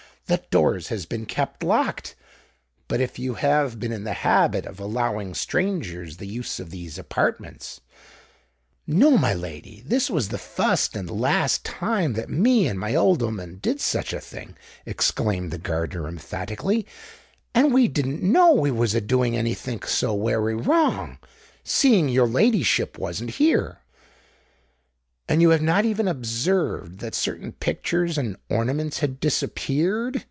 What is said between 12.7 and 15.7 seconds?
my old 'ooman did such a thing," exclaimed the,